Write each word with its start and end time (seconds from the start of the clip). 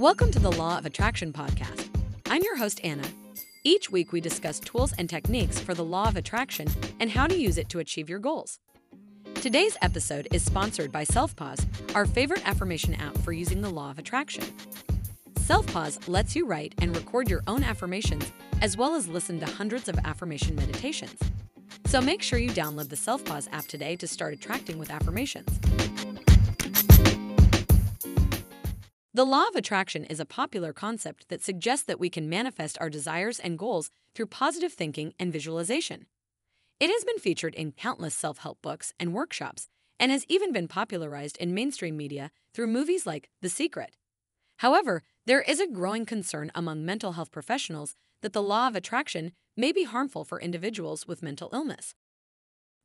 Welcome 0.00 0.30
to 0.30 0.38
the 0.38 0.50
Law 0.52 0.78
of 0.78 0.86
Attraction 0.86 1.30
podcast. 1.30 1.90
I'm 2.30 2.42
your 2.42 2.56
host, 2.56 2.80
Anna. 2.82 3.06
Each 3.64 3.90
week, 3.90 4.12
we 4.12 4.22
discuss 4.22 4.58
tools 4.58 4.94
and 4.96 5.10
techniques 5.10 5.60
for 5.60 5.74
the 5.74 5.84
law 5.84 6.08
of 6.08 6.16
attraction 6.16 6.68
and 7.00 7.10
how 7.10 7.26
to 7.26 7.36
use 7.36 7.58
it 7.58 7.68
to 7.68 7.80
achieve 7.80 8.08
your 8.08 8.18
goals. 8.18 8.60
Today's 9.34 9.76
episode 9.82 10.26
is 10.32 10.42
sponsored 10.42 10.90
by 10.90 11.04
SelfPause, 11.04 11.66
our 11.94 12.06
favorite 12.06 12.48
affirmation 12.48 12.94
app 12.94 13.18
for 13.18 13.32
using 13.32 13.60
the 13.60 13.68
law 13.68 13.90
of 13.90 13.98
attraction. 13.98 14.44
SelfPause 15.34 16.08
lets 16.08 16.34
you 16.34 16.46
write 16.46 16.74
and 16.80 16.96
record 16.96 17.28
your 17.28 17.42
own 17.46 17.62
affirmations 17.62 18.32
as 18.62 18.78
well 18.78 18.94
as 18.94 19.06
listen 19.06 19.38
to 19.40 19.46
hundreds 19.46 19.86
of 19.86 19.98
affirmation 20.06 20.56
meditations. 20.56 21.20
So 21.84 22.00
make 22.00 22.22
sure 22.22 22.38
you 22.38 22.48
download 22.52 22.88
the 22.88 22.96
SelfPause 22.96 23.48
app 23.52 23.66
today 23.66 23.96
to 23.96 24.06
start 24.06 24.32
attracting 24.32 24.78
with 24.78 24.90
affirmations. 24.90 25.60
The 29.12 29.26
law 29.26 29.48
of 29.48 29.56
attraction 29.56 30.04
is 30.04 30.20
a 30.20 30.24
popular 30.24 30.72
concept 30.72 31.30
that 31.30 31.42
suggests 31.42 31.84
that 31.86 31.98
we 31.98 32.08
can 32.08 32.28
manifest 32.28 32.78
our 32.80 32.88
desires 32.88 33.40
and 33.40 33.58
goals 33.58 33.90
through 34.14 34.26
positive 34.26 34.72
thinking 34.72 35.14
and 35.18 35.32
visualization. 35.32 36.06
It 36.78 36.90
has 36.90 37.02
been 37.02 37.18
featured 37.18 37.56
in 37.56 37.72
countless 37.72 38.14
self 38.14 38.38
help 38.38 38.62
books 38.62 38.94
and 39.00 39.12
workshops 39.12 39.68
and 39.98 40.12
has 40.12 40.24
even 40.28 40.52
been 40.52 40.68
popularized 40.68 41.36
in 41.38 41.52
mainstream 41.52 41.96
media 41.96 42.30
through 42.54 42.68
movies 42.68 43.04
like 43.04 43.30
The 43.42 43.48
Secret. 43.48 43.96
However, 44.58 45.02
there 45.26 45.42
is 45.42 45.58
a 45.58 45.66
growing 45.66 46.06
concern 46.06 46.52
among 46.54 46.86
mental 46.86 47.12
health 47.12 47.32
professionals 47.32 47.96
that 48.22 48.32
the 48.32 48.42
law 48.42 48.68
of 48.68 48.76
attraction 48.76 49.32
may 49.56 49.72
be 49.72 49.82
harmful 49.82 50.24
for 50.24 50.40
individuals 50.40 51.08
with 51.08 51.22
mental 51.22 51.50
illness. 51.52 51.96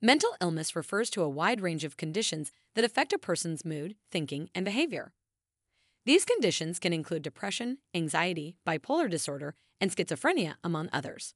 Mental 0.02 0.36
illness 0.42 0.76
refers 0.76 1.12
to 1.12 1.22
a 1.22 1.30
wide 1.30 1.62
range 1.62 1.84
of 1.84 1.98
conditions 1.98 2.52
that 2.74 2.84
affect 2.84 3.14
a 3.14 3.20
person's 3.20 3.64
mood, 3.64 3.96
thinking, 4.12 4.50
and 4.56 4.66
behavior. 4.66 5.14
These 6.06 6.24
conditions 6.24 6.78
can 6.78 6.94
include 6.94 7.24
depression, 7.24 7.80
anxiety, 7.96 8.58
bipolar 8.66 9.10
disorder, 9.10 9.56
and 9.82 9.90
schizophrenia, 9.90 10.56
among 10.64 10.90
others. 10.94 11.34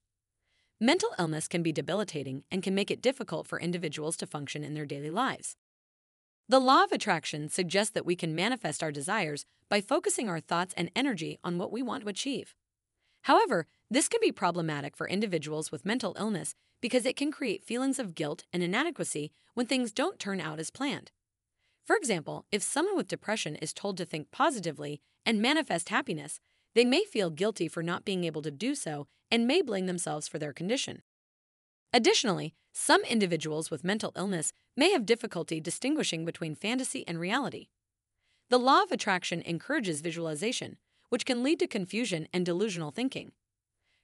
Mental 0.80 1.10
illness 1.18 1.48
can 1.48 1.64
be 1.64 1.72
debilitating 1.72 2.44
and 2.52 2.62
can 2.62 2.76
make 2.76 2.92
it 2.92 3.02
difficult 3.02 3.48
for 3.48 3.60
individuals 3.60 4.16
to 4.18 4.28
function 4.28 4.64
in 4.64 4.76
their 4.76 4.86
daily 4.86 5.10
lives. 5.10 5.58
The 6.48 6.60
law 6.60 6.84
of 6.84 6.92
attraction 6.92 7.50
suggests 7.50 7.92
that 7.94 8.06
we 8.06 8.16
can 8.16 8.36
manifest 8.36 8.84
our 8.84 8.92
desires 8.92 9.46
by 9.70 9.82
focusing 9.82 10.30
our 10.30 10.40
thoughts 10.40 10.74
and 10.78 10.92
energy 10.96 11.40
on 11.44 11.58
what 11.58 11.72
we 11.72 11.82
want 11.82 12.04
to 12.04 12.10
achieve. 12.10 12.56
However, 13.24 13.66
this 13.90 14.08
can 14.08 14.22
be 14.22 14.32
problematic 14.32 14.96
for 14.96 15.08
individuals 15.08 15.72
with 15.72 15.86
mental 15.86 16.16
illness 16.20 16.56
because 16.80 17.06
it 17.06 17.16
can 17.16 17.32
create 17.32 17.64
feelings 17.64 18.00
of 18.00 18.16
guilt 18.16 18.46
and 18.54 18.64
inadequacy 18.64 19.32
when 19.56 19.66
things 19.66 19.92
don't 19.92 20.20
turn 20.20 20.40
out 20.40 20.60
as 20.60 20.72
planned. 20.72 21.12
For 21.90 21.96
example, 21.96 22.46
if 22.52 22.62
someone 22.62 22.96
with 22.96 23.08
depression 23.08 23.56
is 23.56 23.74
told 23.74 23.98
to 23.98 24.06
think 24.06 24.30
positively 24.30 25.02
and 25.26 25.42
manifest 25.42 25.90
happiness, 25.90 26.40
they 26.76 26.86
may 26.86 27.04
feel 27.04 27.32
guilty 27.32 27.68
for 27.68 27.82
not 27.82 28.06
being 28.06 28.26
able 28.26 28.44
to 28.44 28.52
do 28.52 28.76
so 28.76 29.08
and 29.32 29.48
may 29.48 29.64
blame 29.64 29.88
themselves 29.88 30.28
for 30.28 30.38
their 30.38 30.54
condition. 30.54 31.02
Additionally, 31.92 32.54
some 32.72 33.02
individuals 33.06 33.72
with 33.72 33.84
mental 33.84 34.12
illness 34.16 34.54
may 34.78 34.92
have 34.92 35.08
difficulty 35.08 35.60
distinguishing 35.60 36.26
between 36.26 36.54
fantasy 36.54 37.04
and 37.08 37.20
reality. 37.20 37.70
The 38.52 38.60
law 38.60 38.84
of 38.84 38.92
attraction 38.92 39.42
encourages 39.42 40.02
visualization, 40.02 40.78
which 41.10 41.26
can 41.26 41.42
lead 41.42 41.58
to 41.58 41.66
confusion 41.66 42.28
and 42.32 42.46
delusional 42.46 42.92
thinking. 42.92 43.32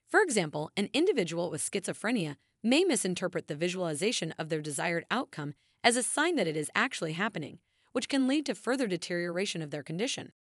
For 0.08 0.22
example, 0.22 0.72
an 0.76 0.88
individual 0.92 1.52
with 1.52 1.62
schizophrenia 1.62 2.34
may 2.64 2.82
misinterpret 2.82 3.46
the 3.46 3.54
visualization 3.54 4.34
of 4.40 4.48
their 4.48 4.60
desired 4.60 5.06
outcome 5.08 5.54
as 5.84 5.94
a 5.94 6.02
sign 6.02 6.34
that 6.34 6.48
it 6.48 6.56
is 6.56 6.68
actually 6.74 7.12
happening 7.12 7.60
which 7.96 8.10
can 8.10 8.28
lead 8.28 8.44
to 8.44 8.54
further 8.54 8.86
deterioration 8.86 9.62
of 9.62 9.70
their 9.70 9.82
condition. 9.82 10.32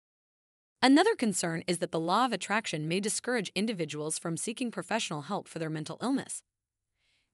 Another 0.81 1.15
concern 1.15 1.63
is 1.67 1.77
that 1.77 1.93
the 1.93 1.99
law 2.01 2.25
of 2.25 2.33
attraction 2.33 2.85
may 2.85 2.99
discourage 2.99 3.49
individuals 3.55 4.19
from 4.19 4.35
seeking 4.35 4.71
professional 4.71 5.21
help 5.21 5.47
for 5.47 5.57
their 5.57 5.69
mental 5.69 5.97
illness. 6.01 6.43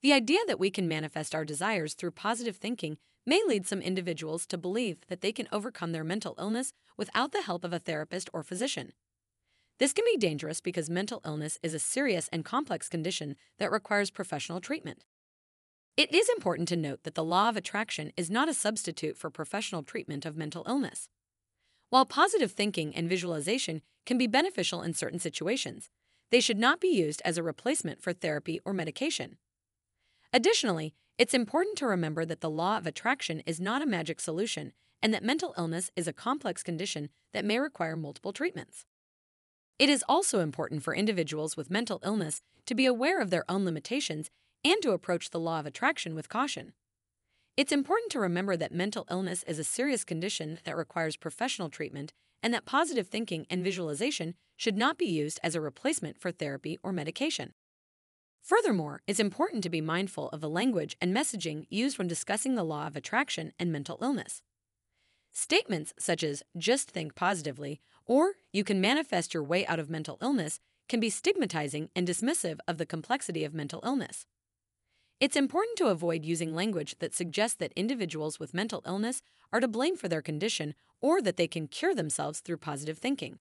The 0.04 0.14
idea 0.14 0.42
that 0.46 0.60
we 0.60 0.70
can 0.70 0.88
manifest 0.88 1.34
our 1.34 1.44
desires 1.44 1.96
through 1.96 2.12
positive 2.12 2.58
thinking 2.58 3.00
may 3.26 3.42
lead 3.48 3.66
some 3.66 3.82
individuals 3.82 4.46
to 4.46 4.60
believe 4.60 4.98
that 5.08 5.22
they 5.22 5.32
can 5.32 5.48
overcome 5.52 5.92
their 5.92 6.04
mental 6.04 6.36
illness 6.38 6.72
without 6.98 7.32
the 7.32 7.42
help 7.42 7.64
of 7.64 7.74
a 7.74 7.80
therapist 7.80 8.30
or 8.32 8.44
physician. 8.44 8.92
This 9.80 9.92
can 9.92 10.06
be 10.06 10.18
dangerous 10.18 10.62
because 10.62 10.88
mental 10.88 11.22
illness 11.26 11.58
is 11.64 11.74
a 11.74 11.80
serious 11.80 12.30
and 12.32 12.46
complex 12.46 12.90
condition 12.90 13.38
that 13.58 13.72
requires 13.72 14.12
professional 14.12 14.62
treatment. 14.62 15.04
It 15.98 16.14
is 16.14 16.30
important 16.30 16.68
to 16.70 16.78
note 16.78 17.04
that 17.04 17.16
the 17.16 17.24
law 17.24 17.50
of 17.50 17.58
attraction 17.58 18.14
is 18.16 18.30
not 18.30 18.48
a 18.48 18.54
substitute 18.54 19.18
for 19.18 19.30
professional 19.30 19.84
treatment 19.84 20.26
of 20.26 20.38
mental 20.38 20.66
illness. 20.68 21.10
While 21.90 22.06
positive 22.06 22.54
thinking 22.54 22.96
and 22.96 23.10
visualization 23.10 23.82
can 24.06 24.18
be 24.18 24.26
beneficial 24.26 24.82
in 24.82 24.94
certain 24.94 25.20
situations, 25.20 25.90
they 26.32 26.40
should 26.40 26.58
not 26.58 26.80
be 26.80 26.88
used 26.88 27.22
as 27.26 27.38
a 27.38 27.44
replacement 27.44 28.02
for 28.02 28.14
therapy 28.14 28.62
or 28.64 28.74
medication. 28.74 29.38
Additionally, 30.32 30.94
it's 31.18 31.34
important 31.34 31.78
to 31.78 31.86
remember 31.86 32.24
that 32.24 32.40
the 32.40 32.50
law 32.50 32.78
of 32.78 32.88
attraction 32.88 33.42
is 33.46 33.60
not 33.60 33.82
a 33.82 33.86
magic 33.86 34.22
solution 34.22 34.72
and 35.04 35.14
that 35.14 35.24
mental 35.24 35.54
illness 35.58 35.92
is 35.98 36.08
a 36.08 36.14
complex 36.14 36.64
condition 36.64 37.10
that 37.34 37.44
may 37.44 37.60
require 37.60 37.98
multiple 37.98 38.32
treatments. 38.32 38.86
It 39.78 39.90
is 39.90 40.06
also 40.08 40.40
important 40.40 40.84
for 40.84 40.96
individuals 40.96 41.58
with 41.58 41.70
mental 41.70 42.00
illness 42.06 42.42
to 42.66 42.76
be 42.76 42.86
aware 42.86 43.20
of 43.20 43.30
their 43.30 43.44
own 43.50 43.66
limitations 43.66 44.30
and 44.64 44.82
to 44.82 44.92
approach 44.92 45.30
the 45.30 45.40
law 45.40 45.60
of 45.60 45.66
attraction 45.66 46.16
with 46.16 46.30
caution. 46.30 46.74
It's 47.58 47.72
important 47.72 48.12
to 48.12 48.20
remember 48.20 48.56
that 48.58 48.74
mental 48.74 49.06
illness 49.12 49.44
is 49.44 49.60
a 49.60 49.64
serious 49.64 50.04
condition 50.04 50.60
that 50.64 50.78
requires 50.78 51.18
professional 51.18 51.70
treatment 51.70 52.14
and 52.42 52.54
that 52.54 52.66
positive 52.66 53.08
thinking 53.08 53.46
and 53.50 53.64
visualization 53.64 54.36
should 54.58 54.78
not 54.78 54.98
be 54.98 55.06
used 55.06 55.40
as 55.44 55.56
a 55.56 55.62
replacement 55.62 56.18
for 56.18 56.32
therapy 56.32 56.78
or 56.82 56.92
medication. 56.92 57.54
Furthermore, 58.42 59.02
it's 59.06 59.20
important 59.20 59.64
to 59.64 59.70
be 59.70 59.82
mindful 59.82 60.30
of 60.30 60.42
the 60.42 60.50
language 60.50 60.98
and 61.00 61.16
messaging 61.16 61.66
used 61.70 61.98
when 61.98 62.08
discussing 62.08 62.56
the 62.56 62.64
law 62.64 62.88
of 62.88 62.96
attraction 62.96 63.54
and 63.60 63.72
mental 63.72 64.00
illness. 64.02 64.42
Statements 65.32 65.94
such 66.00 66.24
as 66.24 66.44
just 66.58 66.90
think 66.90 67.16
positively 67.16 67.80
or 68.06 68.34
you 68.52 68.64
can 68.64 68.82
manifest 68.82 69.34
your 69.34 69.44
way 69.44 69.66
out 69.68 69.80
of 69.80 69.90
mental 69.90 70.18
illness 70.22 70.60
can 70.90 71.00
be 71.00 71.10
stigmatizing 71.10 71.90
and 71.96 72.08
dismissive 72.08 72.60
of 72.68 72.78
the 72.78 72.86
complexity 72.86 73.46
of 73.46 73.54
mental 73.54 73.82
illness. 73.86 74.26
It's 75.22 75.36
important 75.36 75.78
to 75.78 75.90
avoid 75.90 76.26
using 76.26 76.56
language 76.56 76.96
that 76.98 77.14
suggests 77.14 77.56
that 77.58 77.74
individuals 77.76 78.40
with 78.40 78.56
mental 78.56 78.82
illness 78.88 79.22
are 79.54 79.60
to 79.60 79.68
blame 79.68 79.96
for 79.96 80.08
their 80.08 80.24
condition 80.24 80.74
or 81.00 81.22
that 81.22 81.38
they 81.38 81.48
can 81.48 81.68
cure 81.68 81.94
themselves 81.94 82.40
through 82.40 82.58
positive 82.58 82.98
thinking. 82.98 83.38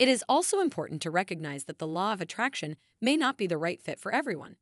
It 0.00 0.08
is 0.08 0.24
also 0.28 0.58
important 0.58 1.00
to 1.02 1.10
recognize 1.12 1.66
that 1.66 1.78
the 1.78 1.86
law 1.86 2.12
of 2.12 2.20
attraction 2.20 2.74
may 3.00 3.16
not 3.16 3.38
be 3.38 3.46
the 3.46 3.56
right 3.56 3.80
fit 3.80 4.00
for 4.00 4.12
everyone. 4.12 4.56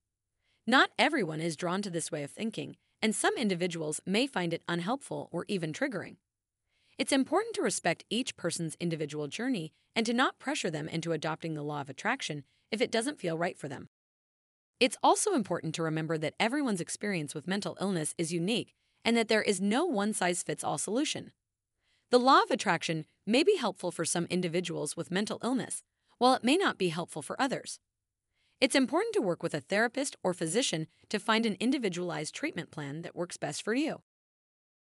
Not 0.66 0.90
everyone 0.98 1.40
is 1.40 1.56
drawn 1.56 1.80
to 1.80 1.88
this 1.88 2.12
way 2.12 2.22
of 2.22 2.30
thinking, 2.30 2.76
and 3.00 3.16
some 3.16 3.38
individuals 3.38 4.02
may 4.04 4.26
find 4.26 4.52
it 4.52 4.62
unhelpful 4.68 5.30
or 5.32 5.46
even 5.48 5.72
triggering. 5.72 6.16
It's 6.98 7.12
important 7.12 7.54
to 7.54 7.62
respect 7.62 8.04
each 8.10 8.36
person's 8.36 8.76
individual 8.78 9.28
journey 9.28 9.72
and 9.96 10.04
to 10.04 10.12
not 10.12 10.38
pressure 10.38 10.70
them 10.70 10.88
into 10.90 11.12
adopting 11.12 11.54
the 11.54 11.62
law 11.62 11.80
of 11.80 11.88
attraction 11.88 12.44
if 12.70 12.82
it 12.82 12.90
doesn't 12.90 13.18
feel 13.18 13.38
right 13.38 13.56
for 13.56 13.68
them. 13.68 13.88
It's 14.80 14.96
also 15.02 15.34
important 15.34 15.74
to 15.74 15.82
remember 15.82 16.16
that 16.18 16.34
everyone's 16.38 16.80
experience 16.80 17.34
with 17.34 17.48
mental 17.48 17.76
illness 17.80 18.14
is 18.16 18.32
unique 18.32 18.74
and 19.04 19.16
that 19.16 19.28
there 19.28 19.42
is 19.42 19.60
no 19.60 19.84
one 19.84 20.12
size 20.12 20.42
fits 20.44 20.62
all 20.62 20.78
solution. 20.78 21.32
The 22.10 22.20
law 22.20 22.42
of 22.42 22.50
attraction 22.50 23.04
may 23.26 23.42
be 23.42 23.56
helpful 23.56 23.90
for 23.90 24.04
some 24.04 24.26
individuals 24.30 24.96
with 24.96 25.10
mental 25.10 25.40
illness, 25.42 25.82
while 26.18 26.34
it 26.34 26.44
may 26.44 26.56
not 26.56 26.78
be 26.78 26.88
helpful 26.88 27.22
for 27.22 27.40
others. 27.40 27.80
It's 28.60 28.76
important 28.76 29.14
to 29.14 29.20
work 29.20 29.42
with 29.42 29.54
a 29.54 29.60
therapist 29.60 30.16
or 30.22 30.32
physician 30.32 30.86
to 31.10 31.18
find 31.18 31.44
an 31.44 31.56
individualized 31.58 32.34
treatment 32.34 32.70
plan 32.70 33.02
that 33.02 33.16
works 33.16 33.36
best 33.36 33.62
for 33.62 33.74
you. 33.74 34.02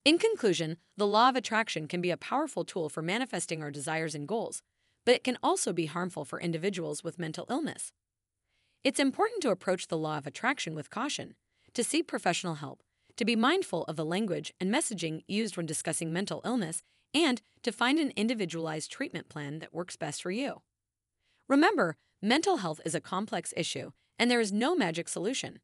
In 0.06 0.18
conclusion, 0.18 0.78
the 0.98 1.08
law 1.08 1.30
of 1.30 1.36
attraction 1.36 1.88
can 1.88 2.00
be 2.00 2.12
a 2.12 2.18
powerful 2.18 2.64
tool 2.64 2.90
for 2.90 3.02
manifesting 3.02 3.62
our 3.62 3.72
desires 3.72 4.16
and 4.16 4.28
goals, 4.28 4.62
but 5.06 5.16
it 5.16 5.24
can 5.24 5.38
also 5.44 5.74
be 5.74 5.88
harmful 5.88 6.26
for 6.26 6.40
individuals 6.40 7.04
with 7.04 7.20
mental 7.20 7.46
illness. 7.50 7.92
It's 8.82 9.00
important 9.00 9.42
to 9.42 9.50
approach 9.50 9.88
the 9.88 9.98
law 9.98 10.18
of 10.18 10.26
attraction 10.26 10.74
with 10.74 10.90
caution, 10.90 11.36
to 11.74 11.84
seek 11.84 12.08
professional 12.08 12.56
help, 12.56 12.82
to 13.18 13.26
be 13.26 13.36
mindful 13.36 13.84
of 13.84 13.98
the 13.98 14.06
language 14.06 14.54
and 14.58 14.74
messaging 14.74 15.22
used 15.28 15.58
when 15.58 15.66
discussing 15.66 16.14
mental 16.14 16.42
illness, 16.46 16.82
and 17.14 17.42
to 17.64 17.74
find 17.74 18.00
an 18.00 18.14
individualized 18.16 18.90
treatment 18.90 19.28
plan 19.28 19.60
that 19.60 19.74
works 19.74 19.98
best 19.98 20.22
for 20.22 20.32
you. 20.32 20.62
Remember, 21.50 21.98
mental 22.22 22.58
health 22.58 22.80
is 22.86 22.96
a 22.96 23.02
complex 23.02 23.54
issue, 23.58 23.92
and 24.18 24.32
there 24.32 24.40
is 24.40 24.54
no 24.54 24.78
magic 24.78 25.10
solution. 25.10 25.60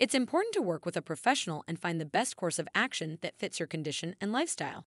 It's 0.00 0.14
important 0.14 0.52
to 0.54 0.62
work 0.62 0.84
with 0.84 0.96
a 0.96 1.02
professional 1.02 1.62
and 1.68 1.78
find 1.78 2.00
the 2.00 2.04
best 2.04 2.34
course 2.34 2.58
of 2.58 2.66
action 2.74 3.18
that 3.20 3.38
fits 3.38 3.60
your 3.60 3.68
condition 3.68 4.16
and 4.20 4.32
lifestyle. 4.32 4.86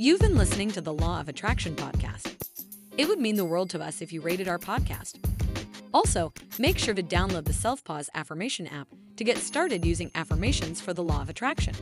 You've 0.00 0.20
been 0.20 0.38
listening 0.38 0.70
to 0.70 0.80
the 0.80 0.94
Law 0.94 1.20
of 1.20 1.28
Attraction 1.28 1.76
podcast. 1.76 2.34
It 2.96 3.06
would 3.06 3.18
mean 3.18 3.36
the 3.36 3.44
world 3.44 3.68
to 3.68 3.82
us 3.82 4.00
if 4.00 4.14
you 4.14 4.22
rated 4.22 4.48
our 4.48 4.58
podcast. 4.58 5.18
Also, 5.92 6.32
make 6.58 6.78
sure 6.78 6.94
to 6.94 7.02
download 7.02 7.44
the 7.44 7.52
Self 7.52 7.84
Pause 7.84 8.08
affirmation 8.14 8.66
app 8.68 8.88
to 9.16 9.24
get 9.24 9.36
started 9.36 9.84
using 9.84 10.10
affirmations 10.14 10.80
for 10.80 10.94
the 10.94 11.02
Law 11.02 11.20
of 11.20 11.28
Attraction. 11.28 11.74